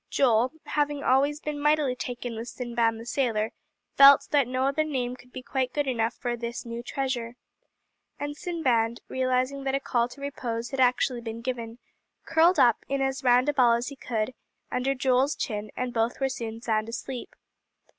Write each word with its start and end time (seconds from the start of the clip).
Joel, 0.09 0.53
having 0.65 1.03
always 1.03 1.39
been 1.39 1.59
mightily 1.59 1.95
taken 1.95 2.35
with 2.35 2.47
Sinbad 2.47 2.97
the 2.99 3.05
Sailor, 3.05 3.51
felt 3.93 4.29
that 4.31 4.47
no 4.47 4.65
other 4.65 4.83
name 4.83 5.15
could 5.15 5.31
be 5.31 5.43
quite 5.43 5.73
good 5.73 5.85
enough 5.85 6.15
for 6.15 6.35
his 6.35 6.65
new 6.65 6.81
treasure. 6.81 7.35
And 8.19 8.35
Sinbad, 8.35 9.01
realizing 9.09 9.63
that 9.65 9.75
a 9.75 9.79
call 9.79 10.07
to 10.07 10.19
repose 10.21 10.71
had 10.71 10.79
actually 10.79 11.21
been 11.21 11.41
given, 11.41 11.77
curled 12.25 12.57
up, 12.57 12.83
in 12.89 12.99
as 12.99 13.23
round 13.23 13.47
a 13.47 13.53
ball 13.53 13.73
as 13.73 13.89
he 13.89 13.95
could, 13.95 14.33
under 14.71 14.95
Joel's 14.95 15.35
chin, 15.35 15.69
and 15.77 15.93
both 15.93 16.19
were 16.19 16.29
soon 16.29 16.61
sound 16.61 16.89
asleep. 16.89 17.35